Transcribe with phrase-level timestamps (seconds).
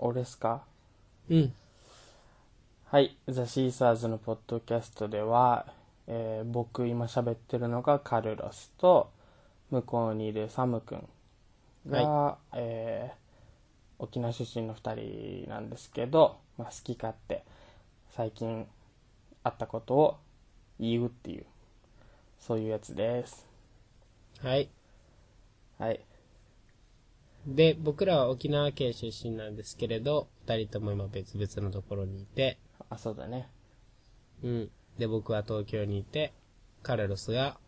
[0.00, 0.64] 俺ですか？
[1.28, 1.52] うん。
[2.86, 3.16] はい。
[3.28, 5.66] ザ・シーサーズのポッドキャストでは、
[6.08, 9.10] えー僕今喋ってるのがカルロスと、
[9.70, 11.08] 向こうにいるサムくん
[11.88, 13.20] が、えー
[14.02, 17.44] 沖縄出身の2人なんですけど、まあ、好き勝手、
[18.12, 18.66] 最近
[19.44, 20.18] あったことを
[20.80, 21.46] 言うっていう、
[22.40, 23.46] そういうやつです。
[24.42, 24.70] はい。
[25.78, 26.00] はい。
[27.46, 32.58] で、僕らは沖縄県出身なんですけれど、二人とも今別々のところにいて、
[32.88, 33.48] あ、そうだね。
[34.42, 34.70] うん。
[34.98, 36.32] で、僕は東京にいて、
[36.82, 37.58] カルロスが、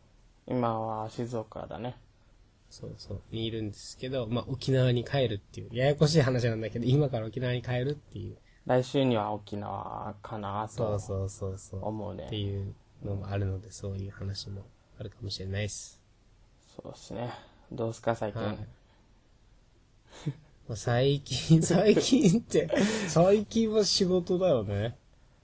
[0.47, 1.97] 今は静岡だね。
[2.69, 8.37] そうそう、にいるんですけど、まあ、沖縄に帰るっていう、ややこしい話なんだけど、今から沖縄に帰るっていう、
[8.67, 12.27] 来週には沖縄かなとそうそうそうそう、思うね。
[12.27, 14.63] っていうのもあるので、そういう話も
[14.99, 16.01] あるかもしれないです。
[16.77, 17.31] そうですね。
[17.71, 18.43] どうですか、最近。
[18.43, 18.59] はい。
[20.69, 22.69] まあ最近、 最近って、
[23.09, 24.97] 最近は仕事だよね。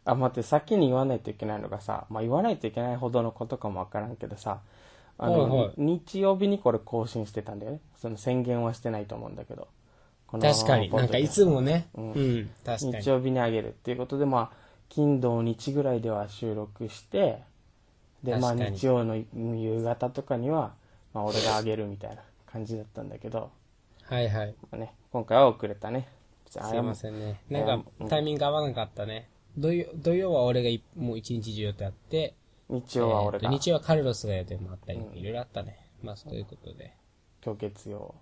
[0.04, 4.60] あ、待って、先に言わないといけないのがさ、まあ、言わないといけないほどのことかもわからんけどさ、
[5.18, 7.80] あの、はいはい日曜日にこれ更新してたんだよね。
[7.96, 9.68] その宣言はしてないと思うんだけど。
[10.28, 10.90] この確かに。
[10.90, 11.88] なんかいつもね。
[11.94, 12.50] ううんん。
[12.64, 13.08] 確かに日。
[13.08, 14.56] 曜日にあげるっていうことで、まあ、
[14.88, 17.42] 金土日ぐらいでは収録して、
[18.22, 20.72] で、まあ、日曜の夕方とかには、
[21.12, 23.50] まあ、俺があげるみたいな感じだったんだけど、
[24.08, 24.54] はいはい。
[24.62, 26.08] まあね、今回は遅れたね。
[26.48, 27.40] すいませんね。
[27.50, 29.28] 謝なんか、タイミング合わなかったね。
[29.56, 32.34] 土曜、土曜は俺がいもう一日中予定あって、
[32.70, 35.78] 日曜は俺が、えーと日曜はカルロスが予定もあったり、いろいろあったね。
[36.02, 36.94] まあ、そういうことで。
[37.44, 38.14] 今日月曜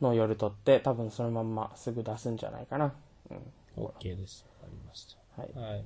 [0.00, 2.94] の夜撮って、多分そのまんますぐ出すんじゃないかな。
[3.30, 3.84] うん。
[3.84, 4.46] OK です。
[4.60, 5.48] わかりましはい。
[5.52, 5.60] た。
[5.60, 5.80] はい。
[5.80, 5.84] い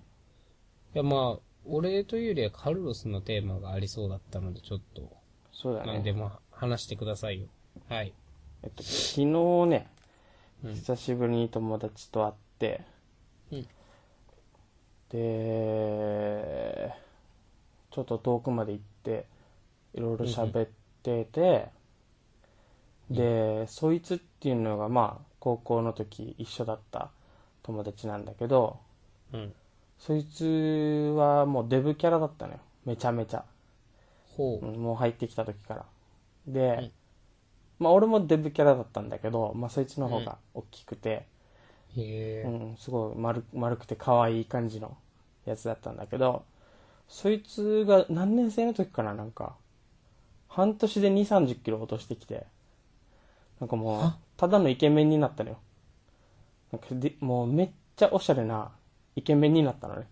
[0.94, 5.02] や、まあ、俺というよりはカルロスのテーマがありそうだったので、ちょっと、
[5.52, 6.19] そうだなんでね。
[6.20, 7.47] も話してくださいよ。
[7.88, 8.12] はい。
[8.62, 9.25] えっと、昨日
[9.69, 9.89] ね、
[10.62, 12.83] 久しぶりに友達と会って、
[13.53, 13.66] うん
[15.11, 16.94] で、
[17.91, 19.27] ちょっと遠くまで行って、
[19.94, 20.69] いろいろ喋っ
[21.03, 21.69] てて、
[23.10, 27.10] で、そいつっていうのが、まあ、高校の時一緒だった
[27.65, 28.78] 友達なんだけど、
[29.32, 29.53] うん。
[29.98, 32.60] そいつはもうデブキャラだったのよ。
[32.87, 33.44] めちゃめちゃ。
[34.37, 34.66] ほう。
[34.66, 35.84] うんもう入ってきた時から。
[36.47, 36.92] で、
[37.80, 41.26] まあ俺もデブキャラだったんだけど、まあそいつの方が大きくて、
[41.96, 42.44] へえ。
[42.46, 44.96] うん、すごい丸丸くて可愛い感じの
[45.46, 46.44] やつだったんだけど、
[47.08, 49.56] そいつが何年生の時かな、なんか、
[50.48, 52.46] 半年で2、30キロ落としてきて、
[53.58, 55.58] なんかもう、ただのイケメンになったのよ。
[56.72, 58.70] なんかで、もうめっちゃおしゃれな
[59.16, 60.06] イケメンになったのね。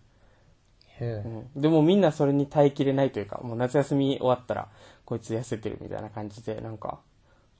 [1.01, 4.67] うん、でもみんなそれに耐えきれないというか、もう夏休み終わったら、
[5.05, 6.99] こいつ痩せてるみたいな感じで、なんか、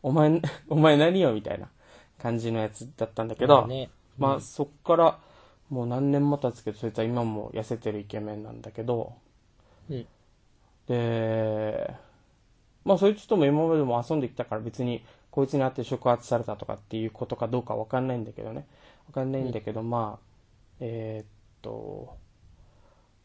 [0.01, 1.69] お前、 お前何よみたいな
[2.17, 3.89] 感じのやつだったんだけど、ね。
[4.17, 5.19] まあそっから、
[5.69, 9.13] もう何年も経つけど、そいつは今も痩せてるイケメンなんだけど、
[9.89, 10.07] うん。
[10.87, 11.93] で、
[12.83, 18.65] まあそいつとも今までも遊んできたから別に、こいつに会って触発されたとかっていうことかどうかわかんないんだけどね。
[19.07, 20.25] わかんないんだけど、まあ、
[20.79, 21.27] えーっ
[21.61, 22.17] と、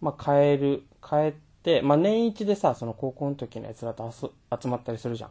[0.01, 1.33] まあ帰る、帰っ
[1.63, 4.31] て、まあ年一でさ、その高校の時のやつらと遊
[4.61, 5.31] 集まったりするじゃん。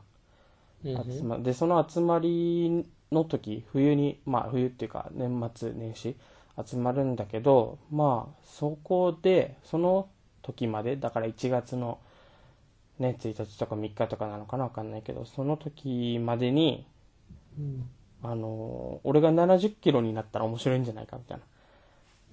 [0.84, 6.16] うん集までその集まりの時冬にまあ冬っていうか年末年始
[6.66, 10.10] 集まるんだけどまあそこでその
[10.42, 12.00] 時までだから1月の
[13.00, 16.88] ね1日とか3日とかなのかなわかんないけどその時までに
[17.58, 17.90] うん。
[18.24, 21.44] あのー俺が70キロになったら面白いんじゃないかみたいな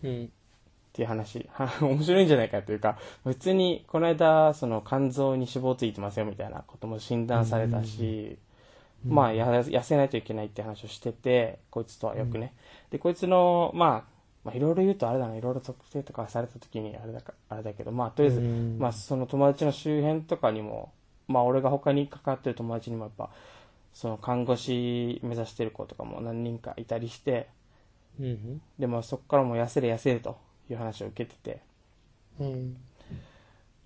[0.03, 0.33] うん。
[0.91, 1.49] っていう話。
[1.81, 8.37] 面白いんじゃないかというか別にこの間その肝臓に脂肪ついてますよみたいなことも診断されたし、
[9.07, 12.55] まあや痩せないといけないって話をしててこいつとはよくね、
[12.91, 18.79] でこいつのまあまあいろいろ言うとあれだないろいろ特定とかされた時にあれだかあれだけどまあとりあえず、うん。
[18.79, 20.93] まあその友達の周辺とかにも
[21.29, 23.31] まあ俺が他に関わってる友達にもやっぱ
[23.93, 27.49] その看護師目指してる子とかも何人かいたりして
[28.19, 28.61] うん。
[28.79, 30.37] でもそこからもう痩せる痩せると
[30.73, 31.61] いう話を受けてて
[32.41, 32.77] うん。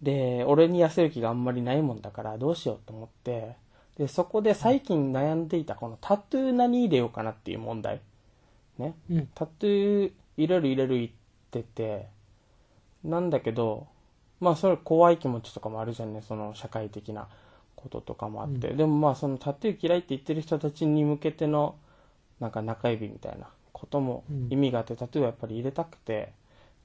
[0.03, 3.57] で、俺に痩せる気があんまりないもんだからどうしようと思って、
[3.99, 8.01] で、そこで最近悩んでいたこのタトゥー何入れようかなっていう問題。
[8.79, 8.95] ね。
[9.11, 9.29] うん。
[9.35, 11.11] タトゥー入れる入れる言っ
[11.51, 12.07] てて、
[13.05, 13.87] なんだけど、
[14.41, 17.29] まあそれ怖い気持ちとかもあるじゃんね、その社会的な
[17.77, 18.69] こととかもあって。
[18.75, 21.77] でもまあそのタトゥー嫌いって言ってる人たちに向けての、
[22.41, 26.33] なんか中指みたいなことも意味があって、タトゥーはやっぱり入れたくて、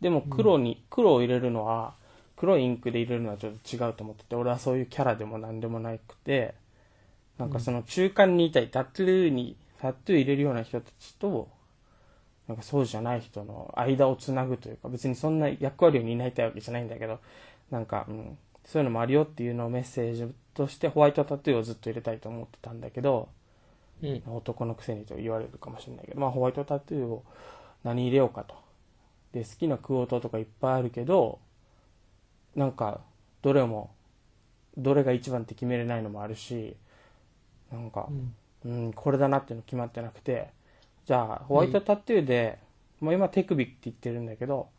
[0.02, 1.94] でも黒に、黒を入れるのは、
[2.38, 6.56] 黒いインクで入れるのはちょっと違うと思ってて、俺はそういうキャラでも何でもなくて、
[7.38, 11.50] なんかその中間にいたいタトゥーに、タトゥー入れるような人たちと、
[12.48, 17.20] なんかそうじゃない人の間をつなぐというか、別にそんな役割を担いたいわけじゃないんだけど、
[17.70, 23.30] なんか、うん、そういうのもあるよっていうのをメッセージとしてホワイトタトゥーをずっと入れたいと思ってたんだけど、
[24.02, 24.24] うん。
[24.28, 27.24] 男のくせにと言われるかもしれないけど、まあホワイトタトゥーを
[27.84, 28.56] 何入れようかと。
[29.34, 31.40] で、好きなクオートとかいっぱいあるけど、
[32.56, 33.02] なんか、
[33.42, 33.92] どれも、
[34.78, 36.76] どれが一番って決めれないのもあるし、
[37.72, 38.10] なんか
[38.66, 38.86] う、ん。
[38.86, 40.50] うん、これだなっていうの決まってなくて、
[41.06, 42.60] じゃあ、ホワイトタトゥーで、
[43.00, 44.70] もう今手首って言ってるんだけど、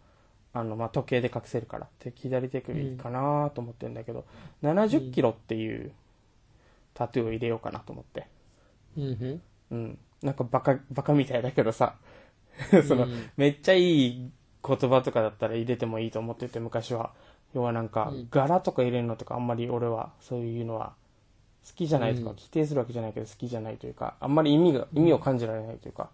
[0.53, 4.25] あの、まあ、時計で隠せるから、で左手首かなと思ってるんだけど、
[4.63, 5.93] 70キロっていう
[6.95, 8.27] タトゥーを入れようかなと思って。
[8.97, 9.05] うん。
[9.05, 9.43] うん。
[9.71, 9.99] うん。
[10.23, 11.95] なんかバカ、バカみたいだけどさ、
[12.87, 14.31] その、うんめっちゃいい
[14.67, 17.13] 言葉とかだったら入れてもいいと思ってて、昔は。
[17.53, 20.93] 要はなんかうん、柄とか入れるのとかあんまり俺は、そういうのは、
[21.67, 26.11] 好きじゃないとか、うん規定するわけじゃないけど好きじゃないというか、あんまり意味が、意味を感じられないというか、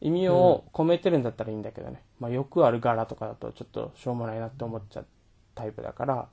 [0.00, 2.02] 意味を込めてるんだったらいいんだけどね。
[2.20, 5.06] まあよくある柄とかだとちょっとしょうもないなって思っちゃう
[5.54, 6.28] タイプだから、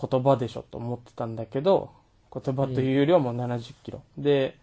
[0.00, 1.90] 言葉でしょと思ってたんだけど、
[2.32, 4.02] 言葉というよりはもう70キロ。
[4.16, 4.56] で、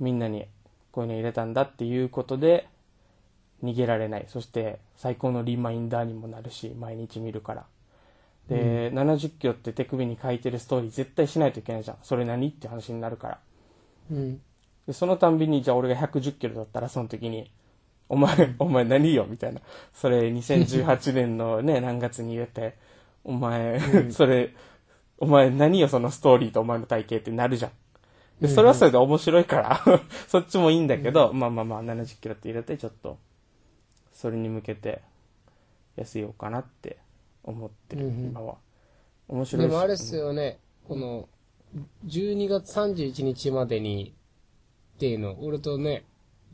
[0.00, 0.46] みんなに
[0.90, 2.68] こういうの入れたんだっていうことで、
[3.62, 4.26] 逃げられない。
[4.28, 7.64] そして最高のリマインダーにもなるし、毎日見るから。
[8.48, 11.96] で、70キロって手首に書いてるストーリー絶対しないといけないじゃん。
[12.02, 12.48] それ何？
[12.48, 13.38] って話になるから。
[14.10, 14.40] うん。
[14.86, 17.50] で、そのたんびに、じゃあ俺が110キロだったら、その時に、
[18.08, 19.26] お前、お前何よ？
[19.28, 19.60] みたいな。
[19.94, 22.74] それ2018年の ね、何月に言って、
[23.24, 23.80] お前、
[24.10, 24.50] それ、
[25.18, 27.70] お前何よそのストーリーとお前の体型ってなるじゃん。
[28.40, 29.80] で、それはそれで面白いから、
[30.26, 33.18] そっちもいいんだけど、まあまあまあ70キロって入れて、ちょっと、
[34.22, 35.02] それに向けて、
[35.96, 36.98] 痩せようかなって
[37.42, 38.54] 思ってる、うんうん今は。
[39.26, 41.28] 面白いしでもあれっすよね、この、
[42.06, 44.14] 12月31日までに、
[44.94, 46.04] っていうの、俺とね、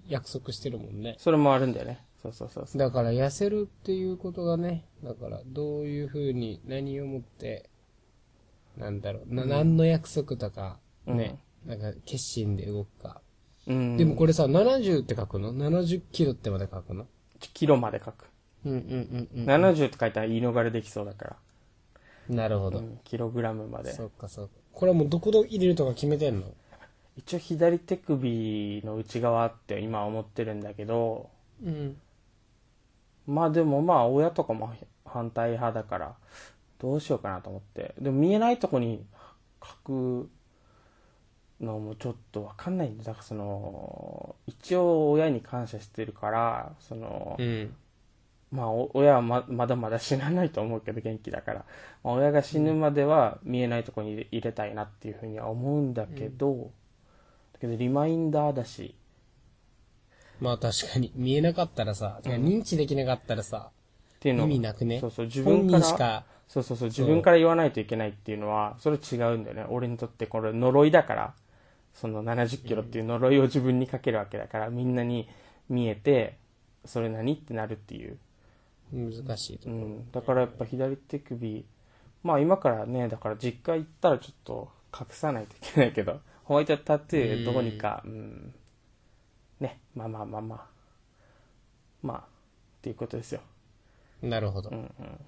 [0.09, 1.17] 約束してるもんね。
[1.19, 2.03] それもあるんだよね。
[2.23, 2.79] そうそうそうそう。
[2.79, 7.69] だから痩せるっていうことがね、だからどういうふうに何をもって、
[8.79, 13.21] なんだろう、な、何の約束とか、ね、なんか決心で動くか。
[13.67, 13.99] うん。
[13.99, 17.07] でもこれさ、70って書くの ?70 キロってまで書くの？
[17.39, 18.27] キロまで書く。
[18.67, 21.37] うんうんうん70って書いたら言い逃れできそうだから。
[22.29, 22.37] うん。
[22.37, 22.79] なるほど。
[22.79, 23.93] うん、キログラムまで。
[23.93, 24.53] そっかそっか。
[24.73, 26.47] これはもうどこで入れるとか決めてんの？
[27.17, 31.31] 一応左手首の内側って今思ってるんだけど、
[31.65, 31.97] うん。
[33.27, 34.73] まあでもまあ親とかも
[35.05, 36.15] 反対派だから、
[36.79, 37.95] どうしようかなと思って。
[38.01, 39.05] でも見えないとこに
[39.61, 40.31] 書く
[41.61, 43.05] のもちょっとわかんないんだ。
[43.05, 47.75] だからその、一応親に感謝してるから、その、うん。
[48.51, 51.65] まあ、お親はままだまだ死なないと思うけど元気だから、
[52.03, 56.71] まあ、親が死ぬまでは見えないところに入れたいなっていうふうには思うんだけど、
[57.53, 58.95] だけどリマインダーだし、
[60.41, 63.71] まあ確かに、見えなかったらさ、てか認知できなかったらさ、
[64.17, 65.01] っていうの意味なくね。
[65.01, 69.67] そうそう自本分から人しか、そうそうそう自分から言わないといけないっていうのはそれ違うんだよね。
[69.69, 71.35] 俺にとってこれ呪いだから
[72.01, 75.29] その70キロっていう呪いを自分にかけるわけだから、みんなに
[75.69, 76.39] 見えて
[76.85, 78.19] それ何ってなるっていう
[78.93, 79.77] 難しいところ。
[79.77, 81.67] うん、だからやっぱ左手首、
[82.23, 88.55] まあ今からね、だから実家行ったらちょっと隠さないといけないけど、 ホワイトタトゥーどこにか、うん、
[89.59, 90.67] ね、まあまあまあまあ、
[92.03, 92.23] まあ、っ
[92.81, 93.41] ていうことですよ。
[94.23, 94.75] なるほどう。
[94.75, 95.21] んうん。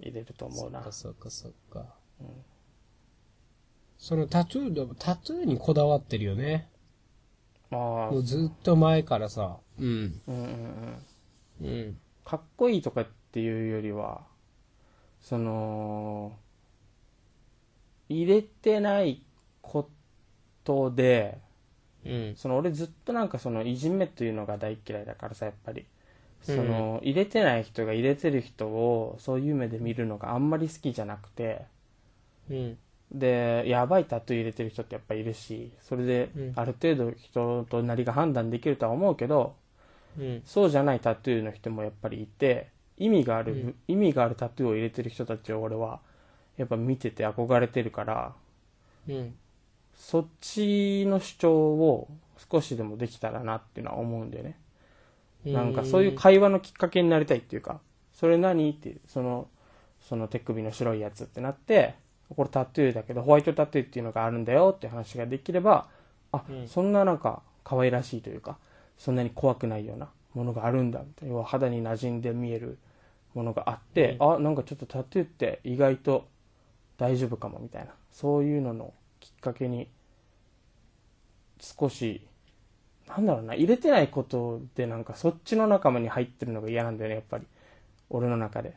[0.00, 0.80] 入れると思うな。
[0.92, 1.80] そっかそっか。
[1.80, 1.86] そ
[4.16, 6.68] のタトゥーでも、タトゥーにこだわってるよね。
[7.70, 9.56] まあ、もうずっと前からさ。
[9.78, 10.20] うん。
[10.28, 11.02] うんうん
[11.62, 11.68] うん。
[11.68, 11.98] うん。
[12.24, 14.22] かっこいいとかっていうよりは、
[15.20, 16.36] その、
[18.08, 19.22] 入れてない
[19.62, 19.88] こ
[20.64, 21.38] とで、
[22.04, 22.34] うん。
[22.36, 25.86] その俺ずっとなんかそのいじめというのが大嫌いだからさやっぱり
[26.42, 31.66] その、入れてない人が入れてる人をそういう目で見るのがあんまり好きじゃなくて
[32.50, 32.78] うん。
[33.12, 39.54] でやばいタトゥー入れてる人ってやっぱいるしそれでうんある程度人となりが判断できるとは思うけど
[40.18, 40.42] うん。
[40.44, 46.00] そうじゃないタトゥーの人もやっぱりいて意味がある、うん意味があるタトゥーを入れてる人たちを俺は
[46.56, 48.34] やっぱ見てて憧れてるから
[49.08, 49.34] うん。
[49.94, 52.08] そっちの主張を
[52.50, 54.58] 少しでもできたらなっていうのは思うんだよね。
[55.44, 57.80] なんかそういう会話のきっかけになりたいっていうか、
[58.12, 59.48] それ何っていう、その、
[60.00, 61.94] その手首の白いやつってなって、
[62.34, 65.88] これタトゥーだけどホワイトタトゥーっていうのがあるんだよって話ができれば、
[66.32, 68.58] あ、うんそんななんか可愛らしいというか、
[68.98, 71.34] そんなに怖くないようなものがあるんだみたいな。
[71.34, 72.78] 要は肌に馴染んで見える
[73.34, 76.26] ものがあって、あ、なんかちょっとタトゥーって意外と
[76.98, 77.92] 大丈夫かもみたいな。
[78.10, 79.88] そういうののきっかけに
[81.60, 82.22] 少し
[83.08, 87.46] なんだろうな、入れてないことでなんかそっちの仲間に入ってるのが嫌なんだよね、やっぱり。
[88.10, 88.74] 俺の中で。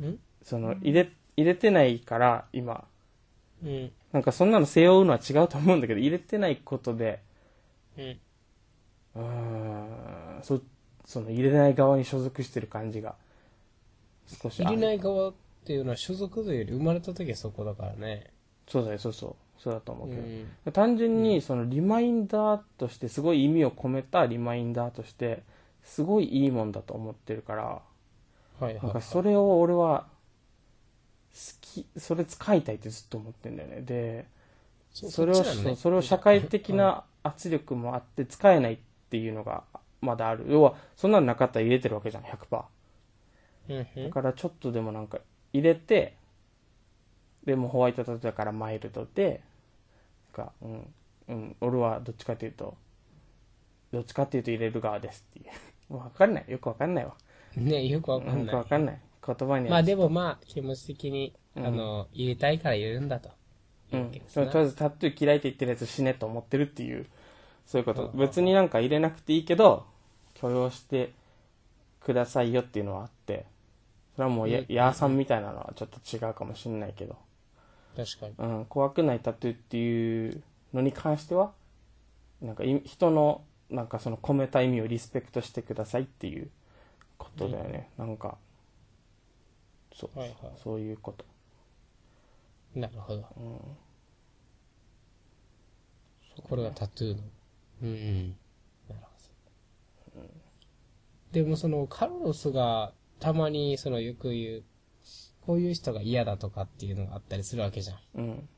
[0.00, 0.16] ん？
[0.42, 2.84] その、入れ、入れてないから、今。
[3.64, 3.92] うん。
[4.12, 7.20] なんかそんなの背負うのは違うと思うんだけど、入れてないことで、
[7.98, 8.18] うん。
[9.16, 10.60] うーん、そ、
[11.04, 13.14] その入れない側に所属してる感じが、
[14.42, 14.62] 少し。
[14.62, 18.30] 入れない側っていうのは所属というより生まれた時はそこだからね。
[18.68, 19.36] そうだよ、そうそう。
[19.58, 20.22] そうだと思ううけど。
[20.22, 20.72] ん。
[20.72, 25.42] 単純にそのリマインダーとしてすごい意味を込めたリマインダーとして
[25.82, 27.82] すごいいいもんだと思ってるからは
[28.60, 28.82] いはい、はい。
[28.82, 30.15] なんかそれを俺は好
[31.60, 33.82] きそれ使いたいってずっと思ってんだよね。
[33.82, 34.26] で
[34.90, 35.76] そそれをね。
[35.76, 38.78] それを社会的な圧力もあって使えないっ
[39.10, 39.64] ていうのが
[40.00, 40.46] まだある。
[40.48, 42.64] 要はそんなのなかったら入れてるわけじゃん100%
[43.68, 44.04] うんうん。
[44.08, 45.18] だからちょっとでもなんか
[45.52, 46.16] 入れて
[47.44, 49.42] でもホワイトタトだからマイルドで
[50.32, 50.94] かうん
[51.28, 52.76] うん俺はどっちかというと
[53.92, 55.52] どっちかっていうと入れる側ですっていう。
[55.92, 56.44] もう分かんない。
[56.48, 57.14] よく分かんないわ。
[57.56, 58.56] ねよくわかよくんない。
[58.56, 61.66] 分かんない言葉にはまあでもまあ、気持ち的に、うん。
[61.66, 63.30] あの、入れたいから入れるんだと。
[63.92, 64.20] うん。
[64.28, 67.06] それとりあえずタトゥー嫌いって言ってるやつ死ねと思ってるっていう
[67.66, 68.08] そういうこと。
[68.08, 69.86] うん別になんか入れなくていいけど
[70.34, 71.12] 許容して
[72.00, 73.46] くださいよっていうのはあって
[74.14, 74.66] それはもうやうん。
[74.68, 77.16] ヤーさんみたいなのはちょっと違うかもしれないけど。
[77.96, 78.34] 確かに。
[78.38, 80.42] うん、怖くないタトゥーっていう
[80.74, 81.52] のに関しては
[82.42, 86.50] なんかい人のなんかその込めた意味をリスペクトしてくださいっていう
[87.18, 88.36] ことだよね、なんか
[89.96, 91.24] そう、はいはいそういうこと、
[92.74, 93.24] なるほど。
[96.36, 97.22] うん、これがタトゥーの。
[97.82, 98.36] うんうん。
[98.88, 99.00] なる
[100.14, 100.22] ほど。
[101.32, 104.64] でもその、カルロスがたまにそのよく言う、
[105.46, 107.98] こういう人が嫌だとかっていうのがあったりするわけじゃん。
[108.16, 108.48] うん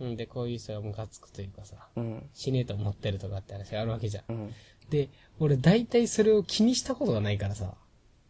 [0.00, 0.16] うん。
[0.16, 4.24] で、こういう人がムカつくというかさ、うん死ねえと思ってるとかって話があるわけじゃん。
[4.28, 4.54] うん
[4.90, 7.74] で、俺大体それを気にしたことがないからさ。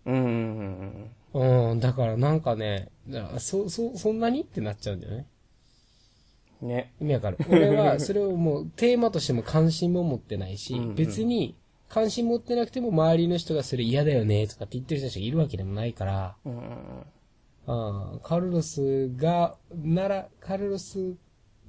[0.06, 2.88] うんうんうんうん、だからなんかね、
[3.38, 5.18] そ、そ、そんなにってなっちゃうんだよね。
[5.18, 5.32] うん
[6.62, 6.92] ね。
[7.00, 7.38] 意味わかる。
[7.48, 10.94] 俺は それをもうテーマとしても関心も持ってないし、うんうん。
[10.94, 11.56] 別に
[11.88, 16.52] 関心持ってなくても周りの人がそれ嫌だよねとかって言ってる人たちがいるわけでもないから、うん
[17.66, 21.14] うんうん、カルロスが、なら、カルロス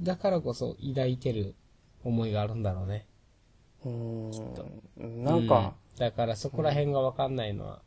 [0.02, 1.56] だからこそ抱いてる
[2.04, 3.06] 思いがあるんだろうね。
[3.86, 4.32] うん。
[4.98, 6.00] うんなんか、うん。
[6.00, 7.82] だからそこら辺がわかんないのは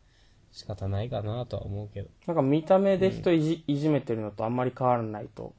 [0.57, 2.09] 仕方ないかなとは思うけど。
[2.27, 5.53] なんか見た目で人いじ,、いじめてるのとあんまり変わらないと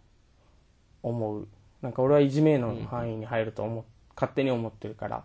[1.04, 1.48] 思う。
[1.84, 3.84] なんか俺はいじめの範囲に入ると思う、
[4.16, 5.24] 勝手に思ってるから、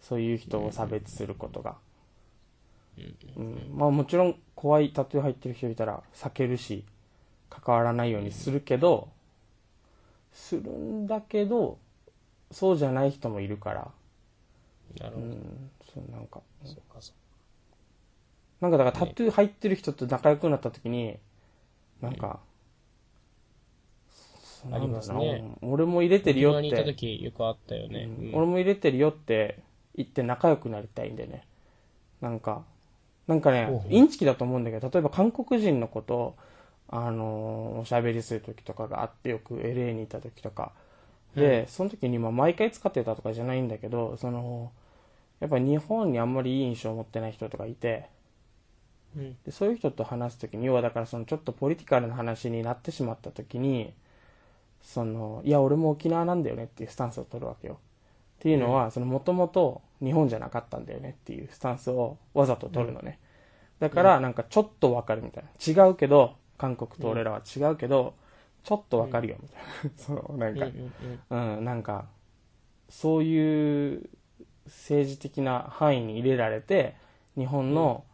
[0.00, 1.76] そういう人を差別することが。
[3.36, 6.86] うん、まあもちろん怖いタトゥー入ってる人いたら避けるし、
[7.50, 9.10] 関わらないようにするけど、
[10.32, 11.76] するんだけど、
[12.50, 13.90] そうじゃない人もいるから、
[14.96, 15.26] うなるほど。
[15.26, 17.21] ん、そうなんか、そうか、そう
[18.62, 21.18] なんかだからタトゥー入ってる人と仲良くなった時に、
[22.02, 22.40] なんか、
[24.70, 25.44] ありますね。
[25.62, 28.08] 俺も入れてるよっ沖縄にいたて、時よくあったよね。
[28.18, 28.32] うん。
[28.32, 29.58] 俺も入れてるよって
[29.96, 31.44] 言って仲良くなりたいんでね。
[32.20, 32.64] なんか、
[33.26, 36.36] なんかねインチキだと思うんだけど、例えば韓国人の子と、
[36.88, 40.72] あのーおしゃべりする時とかがあって、よく LA にいた時とか。
[41.36, 44.72] で、その時にまあ毎回使ってたとかじゃないんだけど、その、
[45.40, 48.08] やっぱ日本にあんまりいい印象を持ってない人とかいて、
[49.16, 49.36] うん。
[49.44, 53.92] でそういう人と話すときに要はだからそのちょっとポリティカルな話になってしまったときに
[54.82, 57.78] そのいや俺も沖縄なんだよねっていうスタンスを取るわけよ。
[58.38, 63.20] っていうのはもともと日本じゃなかったんだよねっていうスタンスをわざと取るのね、
[63.78, 65.84] だからなんかちょっとわかるみたいな。
[65.86, 68.14] 違うけど韓国と俺らは違うけど、
[68.62, 70.92] ちょっとわかるよみたいな、 そのなんか、うん
[71.30, 72.06] うんうん、なんか、
[72.88, 74.08] そういう
[74.66, 76.94] 政治的な範囲に入れられて、
[77.36, 78.04] 日本の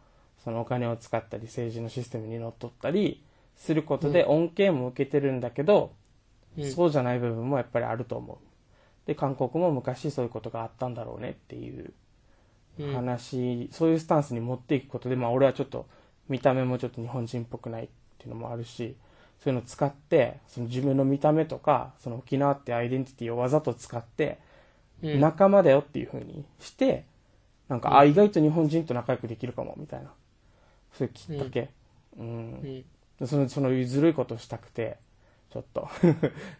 [0.43, 3.23] そのお金を使ったり、政治のシステムにのっとったり
[3.57, 5.91] することで恩恵も受けてるんだけど、
[6.57, 6.71] うん。
[6.71, 8.37] そうじゃない部分もやっぱりあると思う。
[9.07, 11.93] で、韓国も昔そういうことがあったんだろうねっていう
[12.79, 12.93] うん。
[12.93, 15.85] 話、そういうスタンスに持っていくことで、まあ俺はちょっと
[16.29, 18.95] 見た目もちょっと日本人っぽくないっていうのもあるし、
[19.43, 24.39] そういうのを使って、その自分の見た目とか、その沖縄ってアイデンティティをわざと使って、
[25.01, 25.19] うん。
[25.19, 27.05] 仲間だよっていう風にして、
[27.69, 30.11] なんか、あ、意外と日本人と仲良くできるかも、みたいな。
[30.93, 31.69] そういうきっかけ。
[32.17, 32.25] うん。
[32.25, 32.29] う
[32.67, 32.85] ん
[33.19, 34.97] でその、そのずるいことをしたくて、
[35.49, 35.89] ちょっと。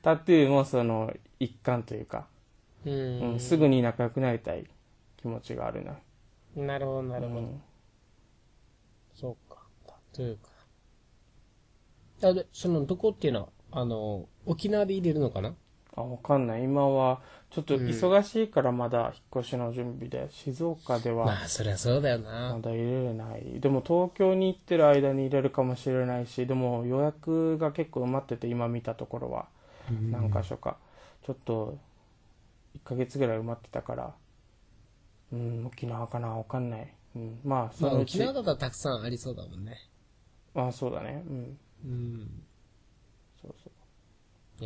[0.02, 2.28] タトゥーもその一環というか、
[2.86, 4.68] ううんん、すぐに仲良くなりたい
[5.18, 5.98] 気持ちがあるな。
[6.56, 7.40] なるほど、なるほど。
[7.42, 7.62] うん
[9.16, 9.58] そうか。
[9.88, 10.50] タトゥーか。
[12.30, 15.56] あで、その、どこっていうのは、あの、沖縄で入れるのかな？
[15.96, 16.64] あ、わかんない。
[16.64, 22.60] 今は、ちょっと忙しいからまだ引っ越しの準備で、静岡ではまあ、そりゃそうだよまな。
[22.60, 23.60] だ入れれない。
[23.60, 29.48] でも東京に行ってる間に入れるかもしれないし、でも予約が結構埋まってて、今見たところは
[29.89, 30.77] 何箇所か。
[31.25, 31.77] ちょっと、
[32.75, 34.13] 1ヶ月ぐらい埋まってたから、
[35.34, 36.94] うん、沖縄かなわかんない。
[37.15, 39.77] うん、まあ、そまあ、のうち、沖縄だったらたくさんありそうだもんね。
[40.53, 41.24] まあそうだね。
[41.27, 41.58] うん。
[41.86, 42.44] うん。
[43.41, 43.70] そうそ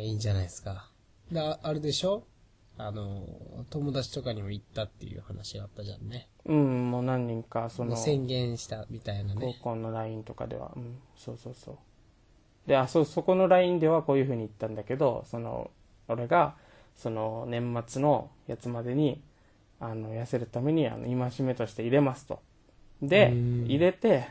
[0.00, 0.90] や、いいんじゃないですか。
[1.32, 2.24] で、ああれでしょ？
[2.76, 3.24] あの、
[3.70, 6.28] 友達とかにも行ったっていう話があったじゃんね。
[6.44, 6.52] う。
[6.52, 9.58] うん、もう何人か、その、宣言したみたいな高ね。
[9.62, 11.78] 校の LINE とかでは、うん、そうそうそう。
[12.66, 15.70] で、あ、そう、そこの LINE ではこういう風に言ったんだけど、その、
[16.08, 16.56] 俺が、
[16.96, 19.20] その、年末のやつまでに、
[19.80, 22.40] あの、痩せるために、あの、戒めとして入れますと。
[23.02, 24.28] で、うん入れて、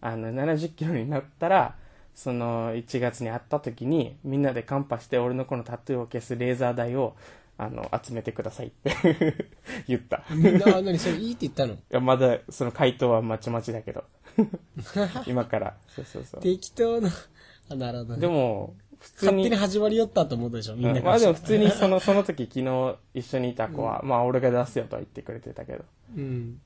[0.00, 1.76] あの、70キロになったら、
[2.14, 7.14] その、1月に会った時に、みんなでカンパして、俺のこのタトゥーを消すレーザー台を、
[7.58, 8.92] あの、集めてくださいって
[9.88, 10.24] 言った。
[10.30, 11.76] な、それいいって言ったの？
[11.90, 14.04] や、まだ、その回答はまちまちだけど。
[15.26, 15.76] 今から。
[15.88, 16.40] そうそうそう。
[16.42, 17.10] 適当な、
[17.70, 18.20] あ、なるほどね。
[18.20, 21.02] でも、普通に、勝手に始まりよったと思うでしょみんなうんが。
[21.02, 25.84] まあでも普通にその、その時昨日一緒にいた子は、まあ俺が出すよとは言ってくれてたけど、
[26.14, 26.60] うん。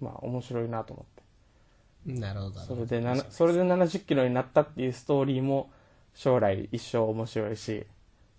[0.00, 2.20] まあ面白いなと思って。
[2.20, 2.60] なるほど。
[2.60, 5.70] それでそれで70キロになったっていうストーリーも
[6.14, 7.86] 将来一生面白いし、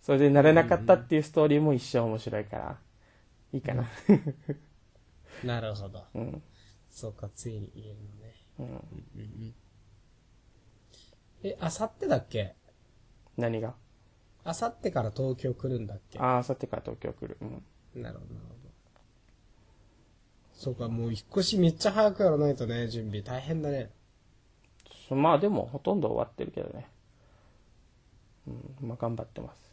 [0.02, 2.78] それでなれなかったっていうストーリーも一生面白いから、
[3.54, 3.88] いいかな。
[5.44, 6.04] なるほど。
[6.16, 6.42] うん。
[6.90, 8.36] そうか、ついに言えるのね。
[8.60, 9.54] うん。
[11.44, 12.56] え、あさってだっけ？
[13.38, 13.76] 何が？
[14.44, 16.20] あさってから東京来るんだっけ？
[16.20, 17.38] ああ、さってから東京来る。
[17.42, 17.46] う
[18.00, 18.02] ん。
[18.02, 18.62] なるほど、なるほど。
[20.54, 23.22] そうか、もう引っ越しめっちゃ早くやらないとね、準備。
[23.22, 23.92] 大変だね。
[25.08, 26.90] そまあでもほとんど終わってるけどね。
[28.48, 28.88] うん。
[28.88, 29.71] まあ頑張ってます。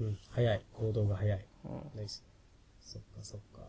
[0.00, 0.60] うん、早い。
[0.74, 1.46] 行動が早い。
[1.94, 2.22] ナイス。
[2.80, 3.62] そっか、そっか。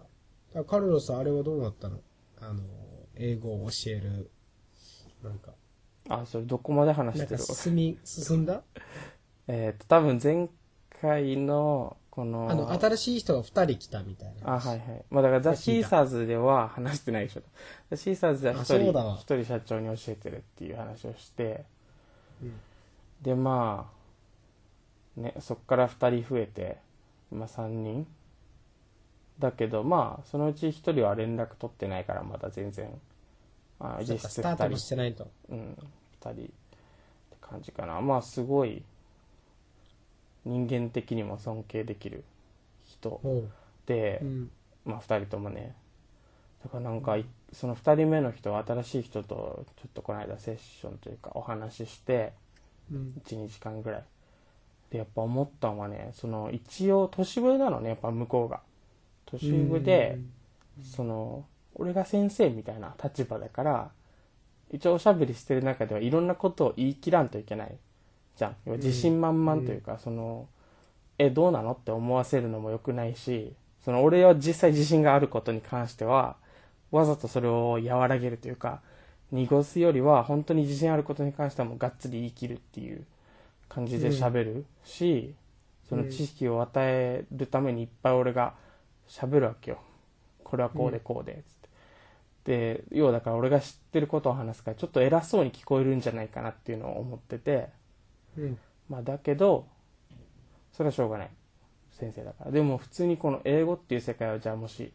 [0.60, 2.00] あカルロス、あれはどうなったの？
[2.40, 2.62] あの、
[3.16, 4.30] 英語を教える、
[5.24, 5.54] なんか、
[6.10, 8.62] あ、それどこまで話なんかしてる進み、進んだ？
[9.48, 10.50] えっと、多分前
[11.02, 14.56] 回の、この、あの、新しい人が二人来たみたいな。
[14.56, 15.06] あ、はいはい。
[15.10, 17.42] まあだからザ・シーサーズでは話してないでしょ。
[17.90, 21.66] ザ・シーサーズでは一人だわ、一人社長に教えてるっていう話をして、
[22.42, 22.60] うん
[23.22, 23.97] で、まあ、
[25.18, 26.78] ね、そっから二人増えて、
[27.32, 28.08] 今三人
[29.40, 32.90] だけど、まあ、そのうち一人は連絡取ってないから、まだ全然、
[33.80, 35.28] あ実質二スタートも人してないと。
[35.50, 35.78] うん、
[36.12, 36.52] 二人って
[37.42, 38.00] 感じかな。
[38.00, 38.84] まあ、すごい、
[40.46, 42.24] 人間的にも尊敬できる
[42.86, 43.22] 人。
[43.86, 44.52] で、うん。
[44.86, 45.76] まあ、二人ともね。
[46.64, 52.34] だからなんかい、その二人目の人、新しい人と、ちょっとこの間セッションというか、お話しして、
[52.92, 53.22] うん。
[53.26, 54.04] 1、2時間ぐらい。
[54.92, 58.62] で、やっぱ思ったのはね、その、一応、年上なのね、やっぱ向こうが。
[59.26, 60.20] 年上で、
[60.82, 61.46] その、
[61.76, 63.92] 俺が先生みたいな立場だから、
[64.72, 67.76] 一応おしゃべりしてる中ではいろんなことを言い切らんといけない
[68.36, 68.56] じゃん。
[68.66, 70.48] 要は自信満々というか、その、
[71.18, 76.36] え、どうなのって思わせるのも良くないし、その俺は実際自信があることに関しては、
[76.92, 78.82] わざとそれを和らげるというか、
[79.32, 83.06] 濁すよりは本当に自信あることに関してはもうがっつり言い切るっていう
[83.70, 85.36] 感じで喋るし、
[85.88, 88.54] その知識を与えるためにいっぱい俺が
[89.08, 89.80] 喋るわけよ。
[90.44, 91.70] これはこうでこうで、つって。
[92.78, 97.70] で、要はだから俺が知ってることを話すからちょっと偉そうに聞こえるんじゃないかなっていうのを思ってて、
[98.38, 98.58] うん。
[98.90, 99.68] まあだけど、
[100.72, 101.30] それはしょうがない。
[101.92, 102.52] 先生だから。
[102.52, 104.94] でも普通にこの英語っていう世界をじゃあもし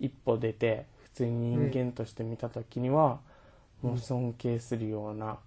[0.00, 3.20] 一歩出て、普通に人間として見たときには、
[3.82, 5.38] もう尊敬するような、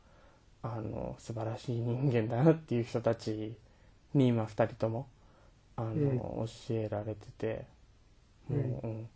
[0.62, 3.56] あの、素晴らしい人間だなっていう人たち
[4.14, 5.08] に今二人とも、
[5.76, 7.66] あの、うん教えられてて、
[8.50, 9.10] もう、うんうん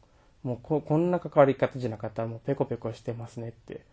[0.44, 3.86] もうここんな関わり方じゃなかったらもうペコペコしてますねって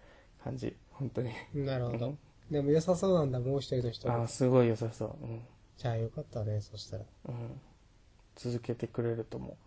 [0.43, 0.75] 感じ。
[0.93, 1.31] 本当に。
[1.55, 2.19] なるほどうん。
[2.51, 5.25] でも良さそうなんだ、もう一人の人があーすごい良さそう。
[5.25, 5.43] うん。
[5.77, 7.05] じゃあよかったね、そしたら。
[7.27, 7.61] うん、
[8.35, 9.59] 続けてくれるとも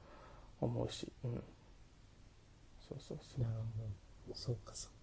[0.59, 1.43] 思うし、うん、
[2.89, 3.83] そうそうそなるほ
[4.29, 4.35] ど。
[4.35, 5.00] そっかそっか。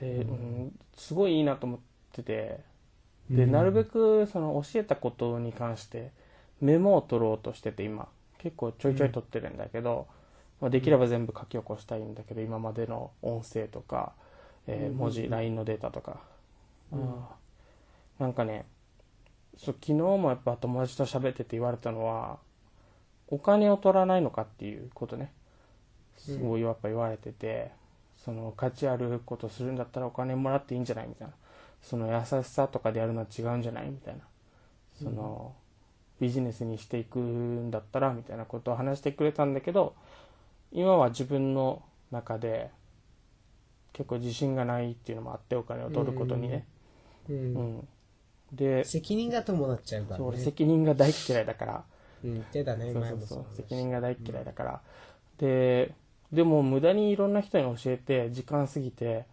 [0.00, 1.80] で、うん、すごいいいなと思っ
[2.12, 2.60] てて。
[3.30, 6.12] で、なるべくその教えたことに関して
[6.60, 8.08] メモを取ろうとしてて今。
[8.38, 10.06] 結構ちょいちょい取ってるんだけど、
[10.60, 14.12] まあ、できれば全部書き起こしたいんだけど今までの音声とか、
[14.66, 16.20] えー文字 LINE のデータとか、
[16.92, 17.14] うん。
[18.18, 18.64] なんかね
[19.56, 22.38] そう昨日もやっぱ友達と喋ってて言われたのは
[23.26, 25.32] お金を取らないのかっていうことね。
[26.16, 27.70] すごいやっぱ言われてて、
[28.24, 31.34] その価値あることするんだったらお金もらっていいんじゃないみたいな。
[31.82, 34.20] その優しさとかでやるのは違うんじゃないみたいな。
[35.00, 35.54] その、
[36.20, 39.94] ビジネスにしていくんだったらみたいなことを話してくれたんだけど
[40.72, 42.70] 今は自分の中で
[43.92, 46.66] 結構自信がないっていうのもあってお金を取ることにね、
[47.28, 47.32] う。
[47.32, 47.54] うん。
[47.78, 47.88] ん
[48.52, 50.36] で責任が伴っちゃうからそう。
[50.36, 51.84] 責任が大嫌いだから。
[52.24, 53.46] うん、言ってたね、そうそうそう。
[53.54, 54.80] 責任が大嫌いだから、
[55.38, 55.94] で
[56.32, 59.24] でも無駄にいろんな人に教えて時間過ぎて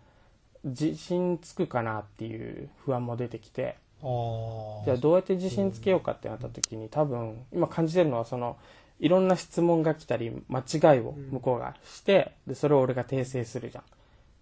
[0.64, 3.76] 自信つくかなっていう不安も出てきて。
[4.02, 8.56] じゃあどうやって自信つけようかってなった時に多分今感じてるのはその
[9.00, 13.84] いろんな質問が来たり間違いを向こうがしてでそれを俺が訂正するじゃん。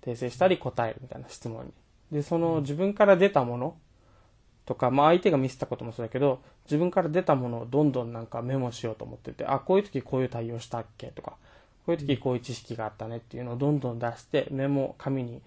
[0.03, 1.71] 訂正したり答えるみたいな質問に。
[2.11, 3.75] でその自分から出たもの
[4.65, 11.37] とか、まあ相手が見せたこともそうだけど自分から出たものをどんどんなんかメモしようと思っててあこういう時こういう対応したっけとか
[11.85, 15.41] こういう時こういう知識があったねっていうのをどんどん出してメモ紙に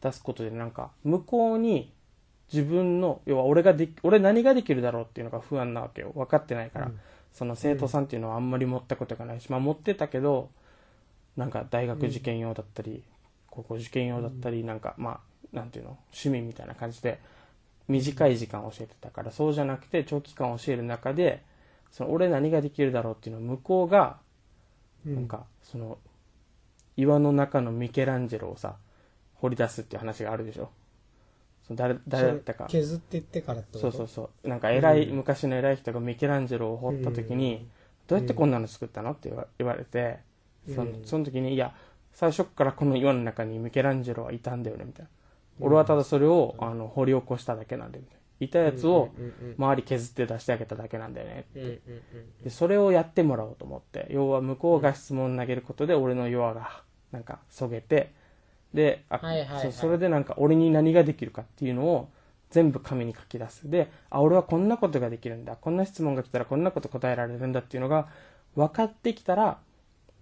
[0.00, 1.92] 出すことでなんか向こうに
[2.52, 6.12] 自分の要は俺ができ俺何ができるだろうっていうのが不安なわけよ。
[6.14, 7.00] 分かってないから、うん。
[7.32, 10.50] その生徒さんっていうのはあんまり持ったことがないし、まあ持ってたけど
[11.36, 13.02] なんか大学受験用だったり、
[13.50, 17.20] 高校受験用だったりなんかまあなんていうの趣味みたいな感じで
[17.88, 21.42] 短い時間教えてたからそうじゃなくて長期間教える中で
[21.90, 24.31] その俺何ができるだろうっていうのを向こうがうん、
[25.04, 25.98] なんかその
[26.96, 28.76] 岩の中のミケランジェロをさ
[29.36, 30.70] 掘り出すっていう話があるでしょ？
[31.66, 32.66] その誰誰だったか。
[32.68, 33.80] 削っていってからってこと？
[33.80, 34.48] そうそうそう。
[34.48, 35.16] なんか偉い、うん。
[35.16, 37.66] 昔の偉い人がミケランジェロを掘った時に、
[38.06, 39.12] どうやってこんなの作ったの？
[39.12, 40.18] って言わ言われて、
[40.68, 41.04] そのうん。
[41.04, 41.72] その時にいや
[42.12, 45.10] 最初からこの岩の中にミケランジェロはいたんだよねみたいな、
[45.60, 49.10] 俺はただそれをあの掘り起こしただけなんだよみたいないたやつを
[49.56, 51.80] 周り削って出してあげただけなんだよねうんうんうん
[52.42, 54.08] でそれをやってもらおうと思って。
[54.10, 58.12] 要は向こうが質問投げることで俺の弱がなんかそげて
[58.74, 59.72] であはいはいはい。
[59.72, 62.08] そそれでなんか俺に何ができるかっていうのを
[62.50, 63.70] 全部紙に書き出す。
[63.70, 65.56] であ俺はこんなことができるんだ。
[65.56, 68.08] こんな質問が来たらこんなこと答えられるんだっていうのが
[68.56, 69.58] 分かってきたら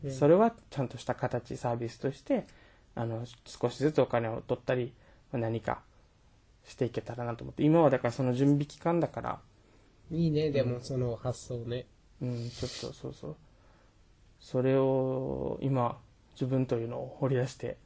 [0.05, 0.11] うん。
[0.11, 2.47] それはちゃんとした形サービスとして
[2.95, 4.93] あの少しずつお金を取ったり
[5.33, 5.81] まあ何か
[6.67, 9.41] していけたらなと思って今はだからその準備期間だから
[10.13, 11.87] いいね、でもその発想ね。
[12.21, 13.37] うん、ちょっとそうそう。
[14.41, 15.99] それを今、
[16.35, 17.77] 自分というのを掘り出して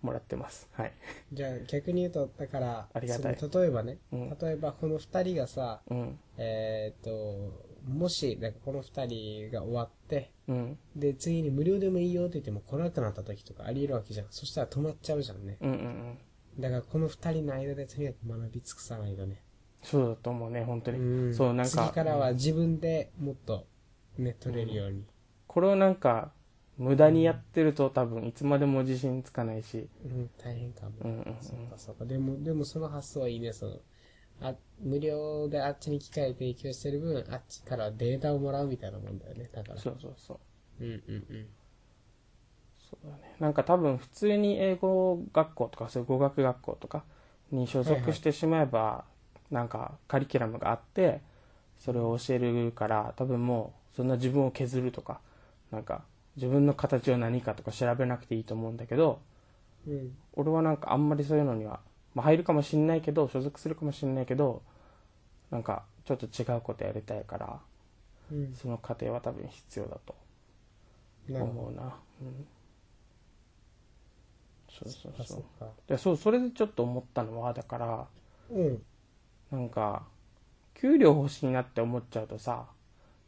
[0.00, 0.68] もらってます。
[0.72, 0.92] はい。
[1.32, 6.18] じゃあ逆に言うと、だから、ありがたい例えばね、うん例えばこの二人がさ、うん。
[6.38, 7.52] えっ、と、
[7.86, 10.78] もし、なんかこの二人が終わって、うん。
[10.94, 14.26] で、次に無料でもいいよって言っても来なくなった時とかあり得るわけじゃん。
[14.30, 15.58] そしたら止まっちゃうじゃんね。
[15.60, 16.18] うんうんうん。
[16.58, 19.42] だからこの二人の間でとにかく学び尽くさないとね。
[19.82, 20.98] そうだと思うね、本当に。
[20.98, 23.66] うんそう、なんか、次からは自分でもっと
[24.18, 25.04] ね、取れるように。
[25.46, 26.32] これをなんか、
[26.76, 30.92] 無駄にやってると多分いつまでも自信つかないし、うん、大変かも。
[31.04, 32.04] うんうんうんそうかそうか。
[32.04, 33.78] でも、でもその発想はいいね、その。
[34.40, 39.48] あ、無料であっちに機械提供してる分、あっちからデータをもらうみたいなもんだよね。
[39.52, 39.78] だから。
[39.78, 40.40] そうそうそ
[40.80, 40.84] う。
[40.84, 41.46] うんうんうん。
[42.90, 43.36] そうだね。
[43.40, 47.04] なんか多分普通に英語学校とかそういう語学学校とか
[47.50, 49.04] に所属してしまえば、
[49.50, 51.20] なんかカリキュラムがあって、
[51.78, 55.20] それを教えるから、多分もうそんな自分を削るとか、
[55.70, 56.02] なんか
[56.36, 59.20] 自分の形は何かとか調べなくていいと思うんだけど、
[59.86, 60.16] うん。
[60.34, 61.80] 俺はなんかあんまりそういうのには、
[62.14, 64.62] まあ、入るかもしんないけど、所属するかもしんないけど、
[65.50, 67.60] なんかちょっと違うことやりたいから、
[68.30, 68.54] うん。
[68.54, 70.14] その過程は多分必要だと
[71.28, 71.96] 思うな。
[72.22, 72.46] うん。
[74.84, 75.44] そうそうそそう。
[75.88, 78.06] でそうそれでちょっと思ったのはだから
[78.50, 78.82] うん。
[79.50, 80.02] なんか
[80.74, 82.66] 給料欲しいなって思っちゃうとさ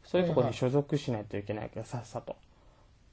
[0.03, 2.35] そういうところに所属しないといけないけど、さっさと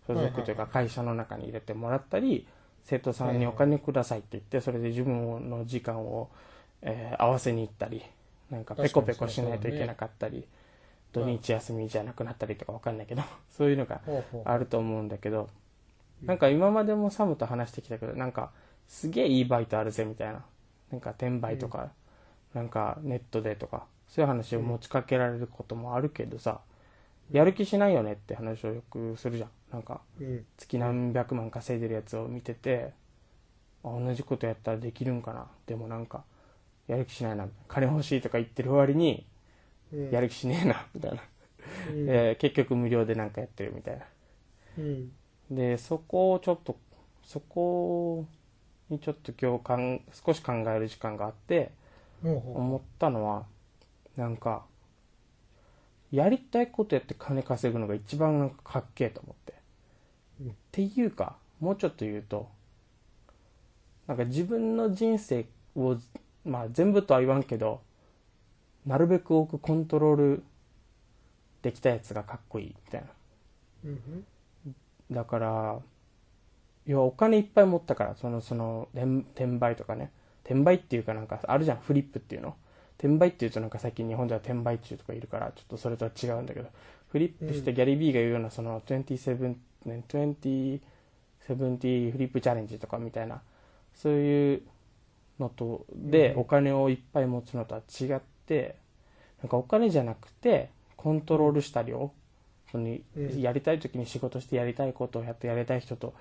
[0.07, 2.47] 所属というか会社の中に入れてもらったり
[2.85, 6.31] 生徒さんにお金くださいって言ってそれで自分の時間を、
[6.83, 8.03] えー合わせに行ったり
[8.51, 10.47] なんかペコペコしないといけなかったり、
[11.13, 14.01] 土日休みじゃなくなったりとかわかんないけど そういうのが。
[14.45, 15.49] あると思うんだけど、
[16.23, 18.51] なんか今までもサムと話してきたけど、なんか
[18.89, 20.45] すげえいいバイトあるぜみたいな。
[20.91, 21.91] なんか転売とか、
[22.55, 26.61] なんかネットでとか、そういう話を持ちかけられることもあるけどさ、
[27.31, 29.51] やる気しないよねって話をよくするじゃん。
[29.73, 30.45] なんかうん。
[30.57, 32.93] 月何百万稼いでるやつを見てて、
[33.85, 35.47] あ同じことやったらできるんかな。
[35.67, 36.25] でもなんか、
[36.87, 37.49] やる気しないな。
[37.69, 39.27] 金欲しいとか言ってる割に、
[39.93, 40.11] うん。
[40.11, 41.23] やる気しねえな、みたいな。
[41.91, 42.07] うん。
[42.07, 44.05] で 結局無料でなんかやってるみたいな。
[44.79, 45.13] うん。
[45.51, 46.77] でそこをちょっと
[47.25, 48.27] そこ
[48.89, 51.71] にちょっと今日かん少し考える時間があって
[52.23, 53.45] 思ったのは
[54.17, 54.65] なんか
[56.13, 59.55] やりたいことやって金稼ぐのが一番なんかかっけえと思って、
[60.41, 60.51] うん。
[60.51, 62.49] っていうかもうちょっと言うと
[64.07, 65.97] なんか自分の人生を
[66.45, 67.81] まあ全部とは言わんけど
[68.87, 70.43] なるべく多くコントロール
[71.63, 73.07] できたやつがかっこいいみたいな。
[73.87, 74.25] うん
[75.11, 75.79] だから
[76.87, 80.11] 要はお金いっぱい持ったからそのその転転売とかね。
[80.45, 82.55] 転売っていうかなんかあるじゃんフリップっていうの。
[82.99, 86.69] 転売っていうとなんか最近日本では転売中とかいるからちょっとそれとは違うんだけど。
[87.09, 90.81] フリップしてギャリー・ビーが言うようなその27ね2070
[92.13, 93.41] フリップチャレンジとかみたいな
[93.95, 94.63] そういう
[95.39, 96.41] のとでうん。
[96.41, 98.77] お金をいっぱい持つのとは違って
[99.43, 102.11] なんかお金じゃなくてコントロールした量
[102.71, 106.15] そのうんやりたい時に仕事してやりたいことをやってやりたい人と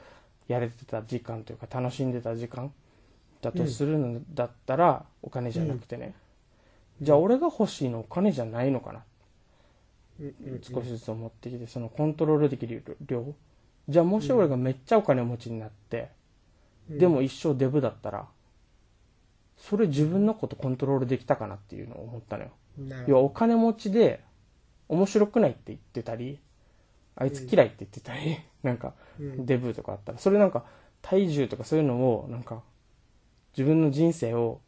[0.48, 2.72] やれてた時間というか楽しんでた時間
[3.42, 6.14] だとするのだったらお金じゃなくてね、
[7.02, 9.04] じゃあ俺が欲しいのお金じゃないのかな
[10.62, 13.26] 少しずつ思ってきてそのコントロールできる量
[13.90, 16.10] じゃあもし俺がめっちゃお金持ちになって、
[16.90, 16.98] うん。
[17.00, 18.26] でも一生デブだったら
[19.58, 22.50] それ自分のことコントロールできたかなっていうのを思ったのよ。
[23.08, 24.22] 要はお金持ちで
[24.90, 26.40] 面白くないって言ってたり
[27.16, 29.46] あいつ嫌いって言ってたり、 なんかうん。
[29.46, 30.66] デブとかあったらそれなんか
[31.02, 32.62] 体重とかそういうのをなんか
[33.58, 34.60] 自分の人生を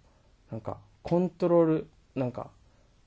[0.51, 2.49] なんかコントロールなんか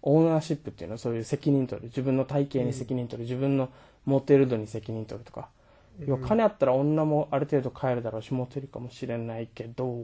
[0.02, 1.88] オーナーシップっていうのそういう責任取る。
[1.88, 3.68] 自分の体型に責任取る、自分の
[4.04, 5.48] モテる度に責任取るとか、
[6.06, 10.02] 要は金あったら女もある程度買えるだろうしモテるかもしれないけど、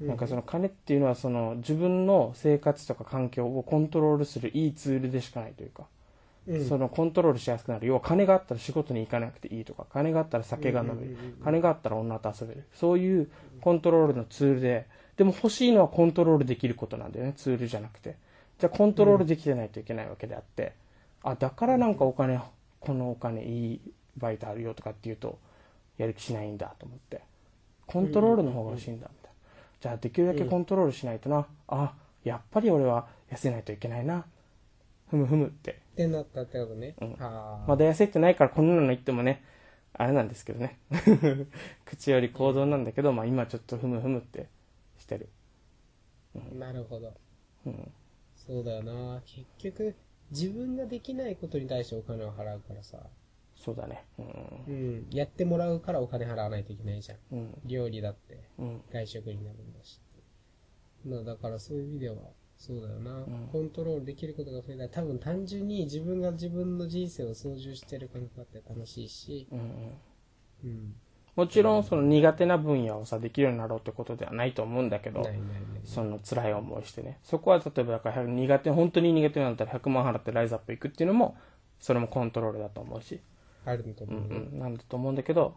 [0.00, 5.86] なんかその金っていうのはその自分の生活とか環境をコントロールするいいツールでしかないというか、
[6.46, 6.68] うん。
[6.68, 7.86] そのコントロールしやすくなる。
[7.86, 12.64] 要は金があったら仕事に行かなくていいとか金があったら酒が飲める、うんうんうんうん金があったら女と遊べる。
[12.74, 13.30] そういう
[13.60, 17.32] コントロールのツールででも欲しいのはコントロールできることなんだよね。
[17.36, 18.16] ツールじゃなくて。
[18.58, 20.72] じゃあコントロールできてないといけないわけであって、
[21.22, 22.40] あだからなんかお金
[22.80, 23.80] このお金いい
[24.16, 25.38] バイトあるよとかっていうと
[25.98, 27.22] やる気しないんだと思って。
[27.86, 29.36] コントロールの方が欲しいんだみたいな。
[29.80, 31.92] じゃあできるだけコントロールしないとな、あ
[32.24, 34.24] やっぱり俺は痩せないといけないな
[35.08, 36.94] ふむふむってってなったってことね。
[37.00, 37.64] うんああ。
[37.66, 39.42] まだ痩せてないからこんなの言ってもね、
[39.94, 40.78] あれなんですけどね。
[41.86, 44.48] 口より行動なんだけど、まあ今ちょっとふむふむって
[44.98, 45.28] してる。
[46.52, 47.14] なるほど。
[47.64, 47.92] うん。
[48.36, 49.22] そうだよな。
[49.24, 49.94] 結局、
[50.30, 52.98] 自分ができないことに対してお金を払うからさ。
[53.54, 54.04] そうだね。
[54.18, 54.64] うん。
[54.66, 55.06] うん。
[55.10, 57.18] やってもらうからお金払わないといけないじゃん。
[57.32, 57.60] うん。
[57.64, 58.82] 料理だってうん。
[58.92, 60.00] 外食になるんだし。
[61.06, 62.16] まあだからそういう意味では、
[62.56, 69.66] そうだよな、んコントロールできることが増えたら多分単純に自分が自分の人生を操縦してる感覚だって楽しいし、うんうん。
[70.64, 70.94] うん。
[71.36, 75.50] もちろんその苦手な分野をさ、できるようになろうってことではないと思うんだけどない、ないない。
[75.84, 77.18] その辛い思いしてね。
[77.22, 81.36] そこは例えばだから苦手、本当に苦手なんだったら100万払ってライズアップ行くっていうのも、
[81.78, 83.20] それもコントロールだと思うし。
[83.66, 84.40] あるとう思うよ。
[84.40, 84.58] んうん。
[84.58, 85.56] なんだと思うんだけど、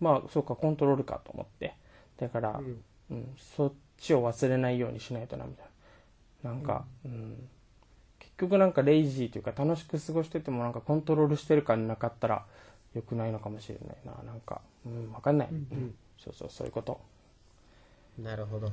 [0.00, 1.76] まあそうか、コントロールかと思って。
[2.18, 5.70] だから、うんうん、そっちを忘れないようにしないとなみたいな
[6.46, 7.48] なんか、うん。
[8.18, 12.44] 結局なんかレイジーというか楽しく過ごしててもなんかコントロールしてる感なかったら
[12.94, 14.12] 良くないのかもしれないな。
[14.24, 15.94] なんかうん分かんない、うんうん。
[16.18, 17.00] そうそうそういうこと。
[18.18, 18.72] なるほど。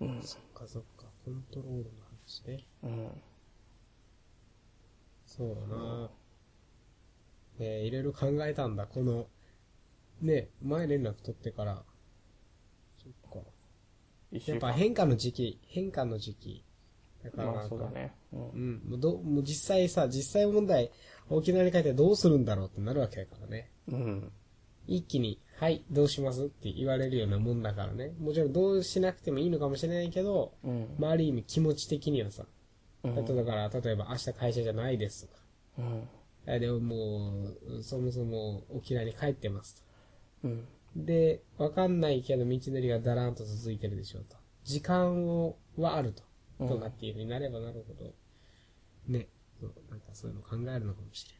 [0.00, 0.22] うん。
[0.22, 1.90] そっかそっか、コントロールの
[2.24, 2.64] 話ね。
[2.82, 3.08] うん。
[5.26, 6.10] そうだな。
[7.58, 9.26] えー、いろいろ考えたんだ、この、
[10.22, 11.82] ね、前連絡取ってから。
[13.02, 13.46] そっか。
[14.32, 16.64] やっぱ変化の時期、変化の時期。
[17.24, 18.82] だからまあそうだねうんうん。
[18.88, 20.90] もうどもう実際さ、実際問題、
[21.28, 23.70] 沖縄に帰ってどうするんだろうってなるわけだからね。
[23.88, 24.32] うん
[24.86, 26.44] 一気に、はい、どうします？
[26.44, 28.12] って言われるようなもんだからね。
[28.18, 32.44] もちろんどうしなくてもいいのかもしれないけど、うんまあある意味気持ち的にはさ、
[33.04, 35.40] うん例えばだから、例えば明日会社じゃないですとか。
[35.78, 36.08] うん
[36.46, 39.84] あでももう、そもそも沖縄に帰ってます
[40.42, 41.04] うんと。
[41.04, 44.36] で、わかんないけど道のりがだらんと続いてるでしょうと。
[44.64, 46.22] 時間を、はあると。
[46.60, 48.12] うんとかっていうふうになればなるほど、
[49.08, 49.72] ね、そう。
[49.90, 51.34] なんかそういうの考えるのかもしれ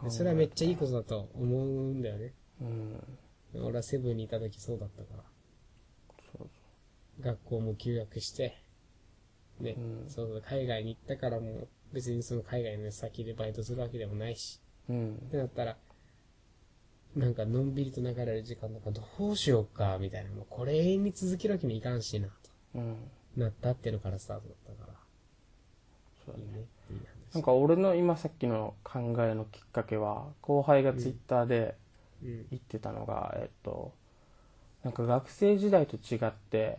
[0.00, 0.04] ん。
[0.04, 2.34] でそれはめっちゃいいことだと思うんだよね。
[2.60, 3.64] うん。
[3.64, 5.22] 俺はセブンにいた時そうだったから。
[6.36, 6.48] そう
[7.20, 8.56] 学校も休学して、
[9.60, 10.10] ね、うん。
[10.10, 15.14] そうそう、海外に行ったからもう別にその海外の先でバイトするわけでもないし、うん。
[15.14, 15.76] ってなったら、
[17.14, 20.30] なんかのんびりと流れる時間なんかどうしようか、みたいな。
[20.30, 22.34] もうこれ永遠に続けるわけにいかんしな、と。
[22.74, 22.96] うん
[23.36, 24.98] なったっていうのからスタートだったから。
[26.24, 26.98] そうだねいい。
[27.34, 31.76] なんか俺の今さっきの考えのきっかけは後輩がツイッターで
[32.22, 32.46] うん。
[32.50, 33.92] 言ってたのが、えっと
[34.84, 36.78] なんか学生時代と違って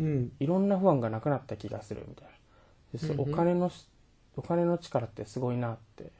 [0.00, 0.32] うん。
[0.40, 2.32] いろんな不安がなくなった気がするみたいな
[2.92, 3.88] でそうんうんお金のし
[4.36, 6.10] お金の力ってすごいなって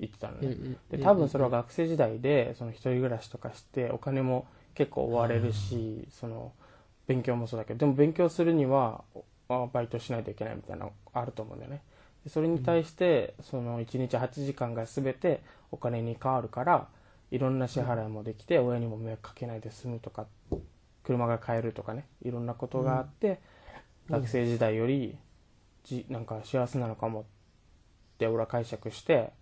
[0.00, 6.52] 言ってたのね、うんうんで多分それは学生時代でその一人暮らしとかしてお金も結構追われるしその
[7.14, 9.02] 勉強もそうだけどでも勉強するには
[9.48, 11.82] バイトしないといけないみたいなのあると思うんだよね
[12.24, 16.86] でそれに対して、その1日8時間が全てお金に変わるから
[17.30, 20.26] いろんな支払いもできて、親にも迷惑かけないで済むとか
[21.02, 23.40] 車が買えるとかねいろんなことがあって、
[24.08, 25.16] 学生時代より
[25.84, 27.24] じなんか幸せなのかもっ
[28.18, 29.32] て俺は解釈して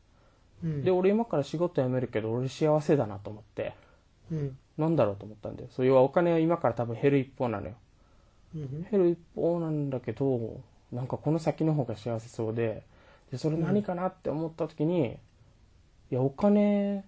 [0.65, 0.85] うん。
[0.85, 3.75] で俺今から仕事辞めるけど俺幸せだなと思って
[4.33, 4.59] うん。
[4.81, 7.75] なんだろうと思ったんだよそう要はお金は今から多分減る一方なのよ
[8.55, 8.87] うん。
[8.91, 10.61] 減る一方なんだけど
[10.93, 12.83] なんかこの先の方が幸せそうで
[13.31, 15.17] でそれ何かなって思った時に、
[16.11, 17.05] いやお金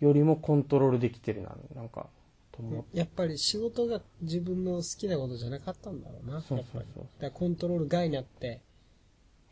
[0.00, 2.06] よりもコントロールできてるななんか
[2.52, 6.40] と思やっぱり仕事が自分の好きなことじゃなかったんだろうな。
[6.40, 6.64] そう。
[6.72, 8.62] そうそうだからコントロール外になって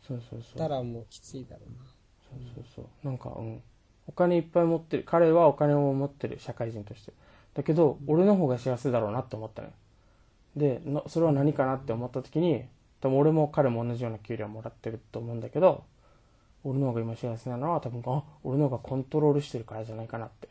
[0.07, 1.85] そうそうそうたらもうきついだろうな。
[2.27, 3.61] そうそうそうなんかうん
[4.07, 5.03] お金いっぱい持ってる。
[5.05, 6.39] 彼はお金を持ってる。
[6.39, 7.13] 社会人として。
[7.53, 9.73] だけど俺の方が幸せだろうなって思ったのよ。
[10.55, 12.63] でなそれは何かなって思った時に
[13.01, 15.83] 多分俺も彼も同じような給料もらってると思うんだけど
[16.63, 20.49] 俺の方が今幸せなのは多分あ俺の方がコントロールしてるからじゃないかなって。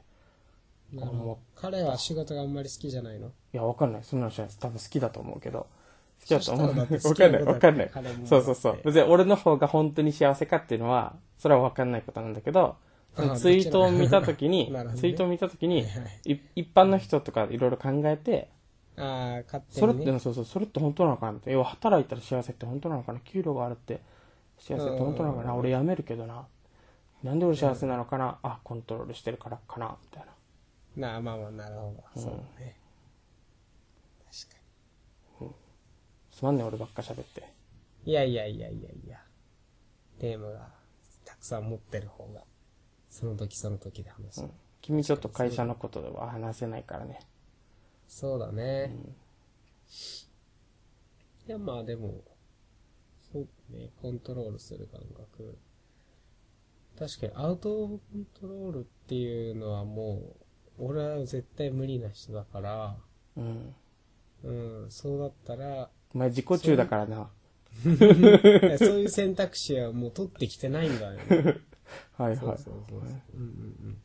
[0.93, 1.39] なるほど。
[1.57, 3.27] 彼は仕事があんまり好きじゃないの？
[3.27, 4.03] いやわかんない。
[4.05, 4.49] そんなの知らない。
[4.49, 5.67] です多分好きだと思うけど。
[6.21, 6.79] 好きだと思う。
[6.79, 7.43] わかんない。
[7.45, 7.91] わかんない。
[8.27, 8.81] そうそうそう。
[8.85, 12.77] 別に俺の方が本当に幸せかっていうのはそれはわかんないことなんだけど
[13.37, 15.01] ツイートを見た時に、 なるほどね。
[15.01, 16.33] ツイートを見た時にはいはい。
[16.33, 18.51] い一般の人とかいろいろ考えて
[18.97, 20.19] ああ、勝手それって、にね。
[20.19, 21.53] そうそうそれって本当なのかなって。
[21.53, 23.21] 要は働いたら幸せって本当なのかな？
[23.21, 24.01] 給料があるって
[24.59, 25.53] 幸せって本当なのかな？
[25.53, 26.47] うん俺辞めるけどな。
[27.23, 28.39] なんで俺幸せなのかな？
[28.43, 29.97] あコントロールしてるからかな？
[30.03, 30.27] みたい
[30.97, 31.09] な。
[31.09, 32.21] なあ、まあまあ、なるほど。
[32.21, 32.77] そうね。
[34.31, 35.55] 確か
[36.31, 37.49] すまんね俺ばっか喋って。
[38.05, 38.13] に。
[38.13, 39.21] いやいやいやいやいや。
[40.19, 40.69] テーマが
[41.25, 42.45] たくさん持ってる方が、
[43.15, 44.43] その時その時で話す。
[44.43, 44.51] うん
[44.83, 47.19] 君ちょっと会社のことでは話せないからね
[48.07, 48.95] そうだね。
[51.49, 52.21] いや、まあでも、
[53.33, 55.57] そうね、コントロールする感覚。
[56.99, 60.35] 確かにアウトコントロールっていうのはも
[60.79, 62.97] う、俺は絶対無理な人だから、
[63.37, 63.75] うん
[64.43, 64.51] う
[64.87, 67.31] ん、そうだったら、お前自己中だからな
[67.83, 67.93] そう
[69.01, 71.61] いう選択肢はもう取ってきてないんだよね。
[72.13, 72.99] はいはいそうそうそう。
[72.99, 73.99] うんうんうん。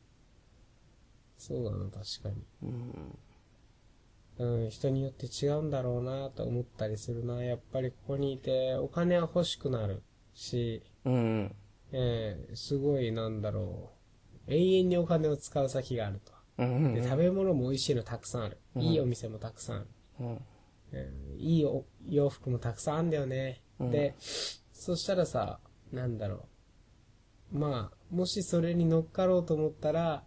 [1.38, 2.46] そうだな、確かに。
[2.64, 7.44] うんうん、人によって違うんだろうなと思ったりするな。
[7.44, 10.02] やっぱりここにいてお金は欲しくなる
[10.34, 11.56] し、うんうん
[11.92, 13.92] えーすごいなんだろ
[14.48, 14.54] う。
[14.54, 16.32] 永遠にお金を使う先があると。
[16.60, 18.58] うんで、食べ物も美味しいのたくさんある。
[18.76, 19.88] うんいいお店もたくさんある。
[20.22, 20.40] うん
[20.94, 23.62] えーいいお洋服もたくさんあるんだよね。
[23.80, 25.60] うんで、そしたらさ、
[25.92, 26.44] なんだろう。
[27.52, 30.24] まあ、もしそれに乗っかろうと思ったら、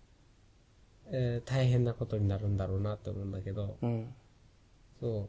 [1.07, 4.15] えー大変なことになるんだろうなって思うんだけど、うん
[5.01, 5.29] そ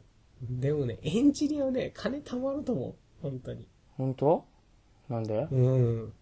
[0.60, 2.94] でもね、エンジニアはね、金貯まると思う。
[3.22, 3.66] 本当に。
[3.96, 4.44] 本当？
[5.08, 5.46] なんで？
[5.50, 6.12] うん。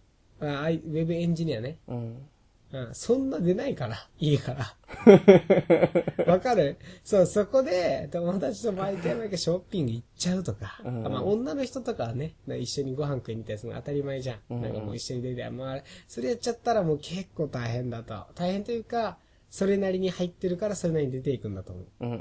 [0.41, 1.77] ああいウェブエンジニアね。
[1.87, 2.29] うん
[2.73, 4.75] うん、そんな出ないから、家から。
[6.25, 6.77] わかる？
[7.03, 10.81] そう、そこで友達と毎回毎回ショッピング行っちゃうとか。
[10.83, 14.39] うんまあ女の人とかはね、一緒にご飯食いに行ったりするの当たり前じゃん。
[14.49, 18.25] うんなんかもう一緒に出て、まあ、それやっちゃったらもう結構大変だと。
[18.33, 19.19] 大変というか、
[19.51, 21.85] それなりに入ってるからそれなりに出ていくんだと思う。
[22.01, 22.17] うんうん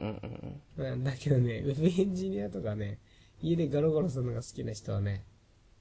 [0.76, 2.98] うんうんだけどね、ウェブエンジニアとかね、
[3.40, 5.24] 家でガロガロするのが好きな人はね、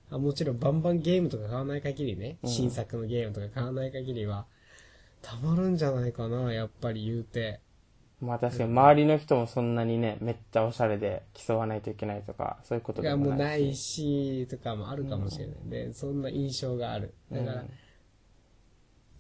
[0.10, 4.46] あもちろんバンバンゲームとか買わない限りね、うん新作のゲームとか買わない限りは、
[5.22, 7.60] たまるんじゃないかな、やっぱり言うて。
[8.22, 15.56] まあ確かに周りの人もそんなにねめっちゃおしゃれで競わないといけないとかそういうこといや、もうでもなないいし、とかもあるかもしれない。
[15.70, 17.14] で、そんな印象がある。
[17.32, 17.70] だから、うん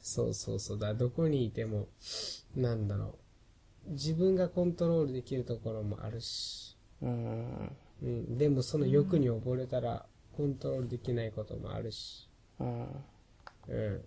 [0.01, 0.79] そうそうそう。
[0.79, 1.87] だどこにいても、
[2.55, 3.15] なんだろ
[3.87, 3.91] う。
[3.91, 8.37] 自分がコントロールできるところもあるし、うんうん。
[8.37, 12.27] でもその欲に溺れたら、コントロールできないこともあるし、
[12.59, 12.87] うん
[13.67, 14.01] うん。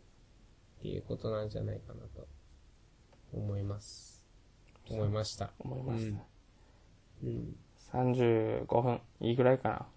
[0.85, 2.29] っていうことなんじゃないかなと、
[3.33, 4.23] 思います。
[4.91, 5.51] 思いました。
[5.59, 6.23] 思いました、
[7.23, 7.57] うん。
[7.91, 9.89] 35分いいぐらいか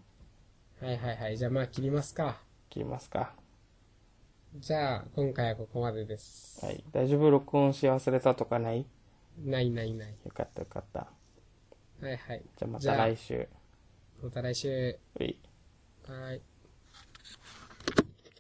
[0.82, 1.38] なはいはいはい。
[1.38, 2.38] じゃあまあ切りますか。
[2.70, 3.34] 切りますか
[4.56, 6.66] じゃあ、今回はここまでです。
[6.66, 7.30] はい大丈夫？
[7.32, 8.86] 録音し忘れたとかない？
[9.44, 10.16] ないないない。
[10.24, 11.00] よかったよかった
[12.02, 12.42] はいはい。
[12.56, 13.50] じゃあまた来週
[14.24, 14.98] また来週。
[15.20, 15.38] うい
[16.08, 16.42] はい。